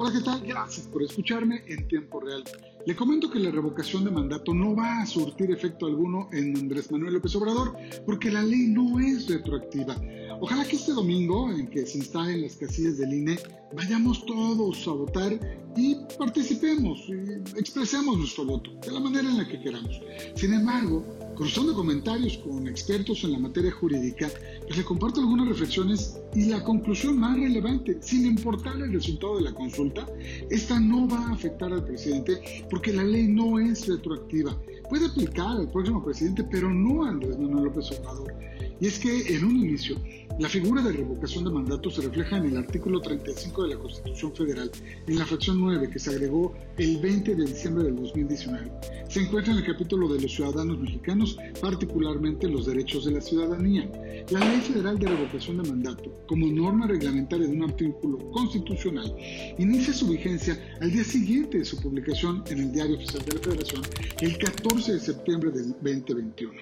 Hola, 0.00 0.12
¿qué 0.12 0.20
tal? 0.20 0.40
Gracias 0.46 0.86
por 0.86 1.02
escucharme 1.02 1.64
en 1.66 1.88
tiempo 1.88 2.20
real. 2.20 2.44
Le 2.86 2.94
comento 2.94 3.28
que 3.28 3.40
la 3.40 3.50
revocación 3.50 4.04
de 4.04 4.12
mandato 4.12 4.54
no 4.54 4.76
va 4.76 5.00
a 5.02 5.06
surtir 5.06 5.50
efecto 5.50 5.86
alguno 5.86 6.28
en 6.32 6.56
Andrés 6.56 6.92
Manuel 6.92 7.14
López 7.14 7.34
Obrador 7.34 7.76
porque 8.06 8.30
la 8.30 8.44
ley 8.44 8.68
no 8.68 9.00
es 9.00 9.28
retroactiva. 9.28 9.96
Ojalá 10.40 10.64
que 10.68 10.76
este 10.76 10.92
domingo, 10.92 11.50
en 11.50 11.66
que 11.66 11.84
se 11.84 11.98
instalen 11.98 12.42
las 12.42 12.54
casillas 12.54 12.98
del 12.98 13.12
INE, 13.12 13.40
vayamos 13.74 14.24
todos 14.24 14.86
a 14.86 14.92
votar 14.92 15.36
y 15.76 15.96
participemos, 16.16 17.00
y 17.08 17.58
expresemos 17.58 18.16
nuestro 18.16 18.44
voto 18.44 18.70
de 18.80 18.92
la 18.92 19.00
manera 19.00 19.28
en 19.28 19.38
la 19.38 19.48
que 19.48 19.60
queramos. 19.60 20.00
Sin 20.36 20.54
embargo, 20.54 21.04
cruzando 21.38 21.72
comentarios 21.72 22.36
con 22.38 22.66
expertos 22.66 23.22
en 23.22 23.30
la 23.30 23.38
materia 23.38 23.70
jurídica, 23.70 24.28
pues 24.66 24.76
le 24.76 24.84
comparto 24.84 25.20
algunas 25.20 25.46
reflexiones 25.46 26.18
y 26.34 26.46
la 26.46 26.64
conclusión 26.64 27.16
más 27.16 27.38
relevante, 27.38 27.96
sin 28.00 28.26
importar 28.26 28.74
el 28.74 28.92
resultado 28.92 29.36
de 29.36 29.44
la 29.44 29.54
consulta, 29.54 30.04
esta 30.50 30.80
no 30.80 31.08
va 31.08 31.28
a 31.28 31.32
afectar 31.34 31.72
al 31.72 31.84
presidente 31.84 32.66
porque 32.68 32.92
la 32.92 33.04
ley 33.04 33.28
no 33.28 33.60
es 33.60 33.86
retroactiva. 33.86 34.60
Puede 34.90 35.06
aplicar 35.06 35.58
al 35.58 35.70
próximo 35.70 36.04
presidente, 36.04 36.42
pero 36.50 36.74
no 36.74 37.04
a 37.04 37.10
Andrés 37.10 37.38
Manuel 37.38 37.66
López 37.66 37.88
Obrador. 37.92 38.34
Y 38.80 38.86
es 38.86 38.98
que 38.98 39.34
en 39.34 39.44
un 39.44 39.56
inicio, 39.56 39.96
la 40.38 40.48
figura 40.48 40.80
de 40.82 40.92
revocación 40.92 41.44
de 41.44 41.50
mandato 41.50 41.90
se 41.90 42.00
refleja 42.00 42.36
en 42.36 42.46
el 42.46 42.56
artículo 42.56 43.00
35 43.00 43.64
de 43.64 43.74
la 43.74 43.80
Constitución 43.80 44.32
Federal, 44.36 44.70
en 45.08 45.18
la 45.18 45.26
fracción 45.26 45.60
9 45.60 45.90
que 45.90 45.98
se 45.98 46.10
agregó 46.10 46.54
el 46.76 46.98
20 46.98 47.34
de 47.34 47.44
diciembre 47.44 47.82
del 47.82 47.96
2019. 47.96 48.70
Se 49.08 49.20
encuentra 49.20 49.52
en 49.52 49.58
el 49.58 49.66
capítulo 49.66 50.06
de 50.06 50.20
los 50.20 50.32
ciudadanos 50.32 50.78
mexicanos, 50.78 51.27
particularmente 51.60 52.48
los 52.48 52.66
derechos 52.66 53.04
de 53.04 53.12
la 53.12 53.20
ciudadanía. 53.20 53.90
La 54.30 54.40
Ley 54.40 54.60
Federal 54.60 54.98
de 54.98 55.08
Revocación 55.08 55.62
de 55.62 55.68
Mandato, 55.68 56.12
como 56.26 56.46
norma 56.46 56.86
reglamentaria 56.86 57.46
de 57.46 57.52
un 57.52 57.64
artículo 57.64 58.18
constitucional, 58.30 59.14
inicia 59.58 59.92
su 59.92 60.08
vigencia 60.08 60.58
al 60.80 60.90
día 60.90 61.04
siguiente 61.04 61.58
de 61.58 61.64
su 61.64 61.80
publicación 61.80 62.44
en 62.50 62.58
el 62.58 62.72
Diario 62.72 62.96
Oficial 62.96 63.24
de 63.24 63.34
la 63.34 63.40
Federación, 63.40 63.82
el 64.20 64.38
14 64.38 64.92
de 64.92 65.00
septiembre 65.00 65.50
del 65.50 65.72
2021. 65.72 66.52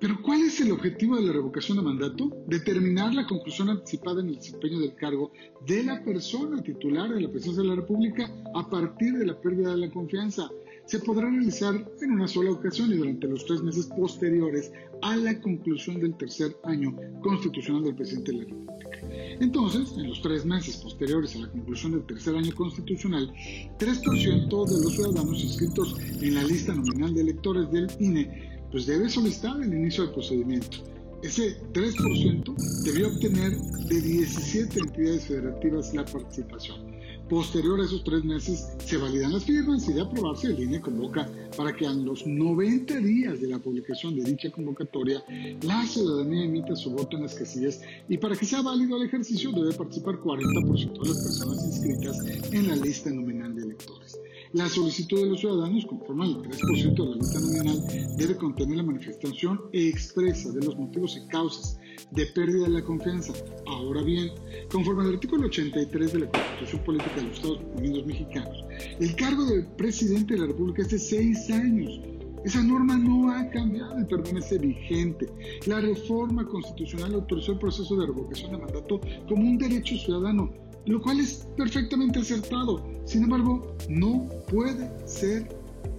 Pero 0.00 0.22
¿cuál 0.22 0.42
es 0.42 0.60
el 0.60 0.70
objetivo 0.70 1.16
de 1.16 1.22
la 1.22 1.32
revocación 1.32 1.76
de 1.78 1.82
mandato? 1.82 2.30
Determinar 2.46 3.12
la 3.14 3.26
conclusión 3.26 3.68
anticipada 3.68 4.20
en 4.20 4.28
el 4.28 4.36
desempeño 4.36 4.78
del 4.78 4.94
cargo 4.94 5.32
de 5.66 5.82
la 5.82 6.04
persona 6.04 6.62
titular 6.62 7.12
de 7.12 7.20
la 7.20 7.28
presidencia 7.28 7.62
de 7.62 7.68
la 7.70 7.74
República 7.74 8.30
a 8.54 8.70
partir 8.70 9.14
de 9.14 9.26
la 9.26 9.40
pérdida 9.40 9.72
de 9.72 9.78
la 9.78 9.90
confianza. 9.90 10.48
Se 10.88 10.98
podrá 11.00 11.28
realizar 11.28 11.74
en 12.00 12.12
una 12.12 12.26
sola 12.26 12.50
ocasión 12.50 12.90
y 12.90 12.96
durante 12.96 13.28
los 13.28 13.44
tres 13.44 13.62
meses 13.62 13.86
posteriores 13.94 14.72
a 15.02 15.16
la 15.16 15.38
conclusión 15.38 16.00
del 16.00 16.16
tercer 16.16 16.56
año 16.64 16.96
constitucional 17.20 17.84
del 17.84 17.94
presidente 17.94 18.32
de 18.32 18.38
la 18.38 18.44
República. 18.44 18.98
Entonces, 19.38 19.92
en 19.98 20.08
los 20.08 20.22
tres 20.22 20.46
meses 20.46 20.78
posteriores 20.78 21.36
a 21.36 21.40
la 21.40 21.50
conclusión 21.50 21.92
del 21.92 22.06
tercer 22.06 22.36
año 22.36 22.54
constitucional, 22.54 23.30
3% 23.78 24.66
de 24.66 24.82
los 24.82 24.94
ciudadanos 24.94 25.44
inscritos 25.44 25.94
en 26.22 26.34
la 26.34 26.44
lista 26.44 26.74
nominal 26.74 27.14
de 27.14 27.20
electores 27.20 27.70
del 27.70 27.88
INE 28.00 28.58
pues 28.70 28.86
debe 28.86 29.10
solicitar 29.10 29.60
el 29.62 29.74
inicio 29.74 30.04
del 30.04 30.14
procedimiento. 30.14 30.78
Ese 31.22 31.56
3% 31.72 32.54
debió 32.84 33.08
obtener 33.08 33.56
de 33.56 34.00
17 34.00 34.78
entidades 34.78 35.26
federativas 35.26 35.92
la 35.92 36.04
participación. 36.04 36.98
Posterior 37.28 37.78
a 37.80 37.84
esos 37.84 38.02
tres 38.04 38.24
meses 38.24 38.68
se 38.78 38.96
validan 38.96 39.32
las 39.32 39.44
firmas 39.44 39.86
y 39.86 39.92
de 39.92 40.00
aprobarse 40.00 40.46
el 40.46 40.60
INE 40.60 40.80
convoca 40.80 41.28
para 41.56 41.74
que 41.74 41.86
a 41.86 41.92
los 41.92 42.26
90 42.26 43.00
días 43.00 43.40
de 43.40 43.48
la 43.48 43.58
publicación 43.58 44.16
de 44.16 44.24
dicha 44.24 44.50
convocatoria 44.50 45.22
la 45.62 45.84
ciudadanía 45.86 46.44
emita 46.44 46.74
su 46.74 46.90
voto 46.90 47.16
en 47.18 47.24
las 47.24 47.34
casillas 47.34 47.82
y 48.08 48.16
para 48.16 48.34
que 48.34 48.46
sea 48.46 48.62
válido 48.62 48.96
el 48.96 49.08
ejercicio 49.08 49.52
debe 49.52 49.74
participar 49.74 50.14
40% 50.14 51.02
de 51.02 51.08
las 51.08 51.22
personas 51.22 51.64
inscritas 51.66 52.16
en 52.50 52.68
la 52.68 52.76
lista 52.76 53.10
nominal 53.10 53.54
de 53.54 53.62
electores. 53.62 54.07
La 54.54 54.66
solicitud 54.66 55.20
de 55.20 55.26
los 55.26 55.40
ciudadanos, 55.40 55.84
conforme 55.84 56.24
al 56.24 56.42
3% 56.42 56.94
de 56.94 57.10
la 57.10 57.16
lista 57.16 57.38
nominal, 57.38 58.16
debe 58.16 58.34
contener 58.36 58.78
la 58.78 58.82
manifestación 58.82 59.60
expresa 59.72 60.50
de 60.52 60.64
los 60.64 60.74
motivos 60.74 61.18
y 61.18 61.28
causas 61.28 61.78
de 62.12 62.24
pérdida 62.26 62.64
de 62.64 62.70
la 62.70 62.82
confianza. 62.82 63.34
Ahora 63.66 64.02
bien, 64.02 64.30
conforme 64.72 65.02
al 65.02 65.14
artículo 65.14 65.48
83 65.48 66.12
de 66.14 66.18
la 66.20 66.30
Constitución 66.30 66.82
Política 66.82 67.16
de 67.16 67.22
los 67.24 67.36
Estados 67.36 67.60
Unidos 67.76 68.06
Mexicanos, 68.06 68.64
el 68.98 69.14
cargo 69.16 69.44
de 69.44 69.64
presidente 69.76 70.32
de 70.32 70.40
la 70.40 70.46
República 70.46 70.80
es 70.80 70.90
de 70.92 70.98
seis 70.98 71.50
años. 71.50 72.00
Esa 72.42 72.62
norma 72.62 72.96
no 72.96 73.30
ha 73.30 73.50
cambiado 73.50 74.00
y 74.00 74.04
permanece 74.04 74.56
vigente. 74.56 75.26
La 75.66 75.80
reforma 75.80 76.46
constitucional 76.46 77.14
autorizó 77.14 77.52
el 77.52 77.58
proceso 77.58 77.96
de 77.96 78.06
revocación 78.06 78.52
de 78.52 78.58
mandato 78.58 79.00
como 79.28 79.42
un 79.42 79.58
derecho 79.58 79.94
ciudadano 79.96 80.67
lo 80.88 81.02
cual 81.02 81.20
es 81.20 81.46
perfectamente 81.56 82.18
acertado. 82.18 82.82
Sin 83.04 83.24
embargo, 83.24 83.76
no 83.88 84.26
puede 84.50 84.90
ser 85.06 85.46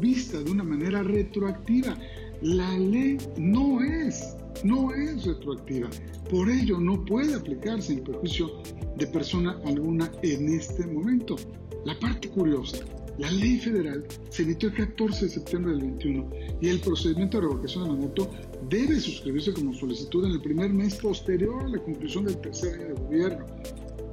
vista 0.00 0.42
de 0.42 0.50
una 0.50 0.64
manera 0.64 1.02
retroactiva. 1.04 1.96
La 2.42 2.76
ley 2.76 3.16
no 3.38 3.80
es, 3.82 4.36
no 4.64 4.92
es 4.92 5.24
retroactiva. 5.24 5.88
Por 6.28 6.50
ello, 6.50 6.80
no 6.80 7.04
puede 7.04 7.34
aplicarse 7.34 7.92
en 7.92 8.02
perjuicio 8.02 8.50
de 8.96 9.06
persona 9.06 9.56
alguna 9.64 10.10
en 10.22 10.48
este 10.48 10.84
momento. 10.86 11.36
La 11.84 11.98
parte 12.00 12.28
curiosa, 12.30 12.78
la 13.18 13.30
ley 13.30 13.58
federal 13.58 14.04
se 14.30 14.42
emitió 14.42 14.68
el 14.70 14.74
14 14.74 15.26
de 15.26 15.30
septiembre 15.30 15.72
del 15.72 15.82
21 15.82 16.30
y 16.60 16.68
el 16.68 16.80
procedimiento 16.80 17.36
de 17.36 17.46
revocación 17.46 17.84
de 17.84 17.90
mandato 17.90 18.30
debe 18.68 18.98
suscribirse 18.98 19.52
como 19.52 19.74
solicitud 19.74 20.24
en 20.24 20.32
el 20.32 20.40
primer 20.40 20.72
mes 20.72 20.96
posterior 20.96 21.62
a 21.62 21.68
la 21.68 21.78
conclusión 21.78 22.24
del 22.24 22.40
tercer 22.40 22.74
año 22.74 22.94
de 22.94 23.00
gobierno. 23.00 23.46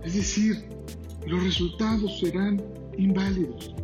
Es 0.03 0.16
decir, 0.16 0.66
los 1.28 1.44
resultados 1.44 2.19
serán 2.19 2.62
inválidos. 2.97 3.75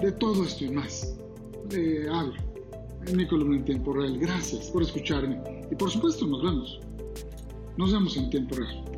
De 0.00 0.12
todo 0.12 0.44
esto 0.44 0.64
y 0.64 0.70
más, 0.70 1.16
le 1.70 2.08
hablo 2.08 2.34
en 3.06 3.16
mi 3.16 3.26
columna 3.26 3.56
en 3.56 3.64
tiempo 3.64 3.92
real. 3.92 4.18
Gracias 4.18 4.70
por 4.70 4.82
escucharme. 4.82 5.40
Y 5.70 5.74
por 5.74 5.90
supuesto, 5.90 6.26
nos 6.26 6.42
vemos. 6.42 6.80
Nos 7.76 7.92
vemos 7.92 8.16
en 8.16 8.30
tiempo 8.30 8.56
real. 8.56 8.95